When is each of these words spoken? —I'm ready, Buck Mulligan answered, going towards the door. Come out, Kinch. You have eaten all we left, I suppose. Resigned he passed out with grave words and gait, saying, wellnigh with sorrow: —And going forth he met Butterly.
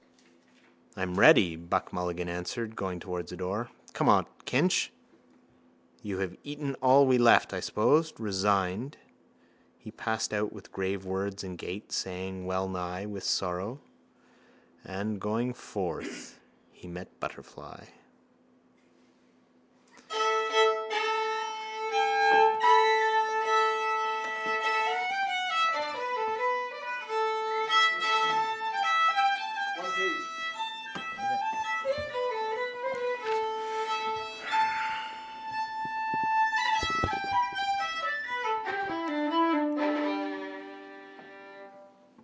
—I'm 0.95 1.15
ready, 1.19 1.55
Buck 1.55 1.91
Mulligan 1.93 2.29
answered, 2.29 2.75
going 2.75 2.99
towards 2.99 3.29
the 3.31 3.37
door. 3.37 3.69
Come 3.93 4.09
out, 4.09 4.27
Kinch. 4.45 4.89
You 6.01 6.17
have 6.19 6.35
eaten 6.43 6.75
all 6.81 7.05
we 7.05 7.17
left, 7.17 7.53
I 7.53 7.59
suppose. 7.59 8.13
Resigned 8.17 8.97
he 9.77 9.89
passed 9.89 10.31
out 10.31 10.53
with 10.53 10.71
grave 10.71 11.03
words 11.05 11.43
and 11.43 11.57
gait, 11.57 11.91
saying, 11.91 12.45
wellnigh 12.45 13.03
with 13.07 13.23
sorrow: 13.23 13.79
—And 14.83 15.19
going 15.19 15.53
forth 15.53 16.39
he 16.71 16.87
met 16.87 17.07
Butterly. 17.19 17.85